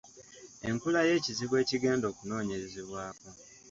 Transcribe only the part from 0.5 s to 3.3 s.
Enkula y’ekizibu ekigenda okunoonyerezebwako.